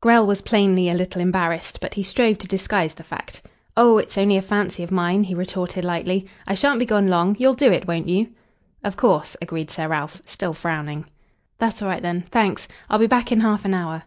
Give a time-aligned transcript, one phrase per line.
[0.00, 3.42] Grell was plainly a little embarrassed, but he strove to disguise the fact.
[3.76, 6.26] "Oh, it's only a fancy of mine," he retorted lightly.
[6.46, 7.36] "I shan't be gone long.
[7.38, 8.28] You'll do it, won't you?"
[8.82, 11.04] "Of course," agreed Sir Ralph, still frowning.
[11.58, 12.22] "That's all right, then.
[12.22, 12.66] Thanks.
[12.88, 14.04] I'll be back in half an hour."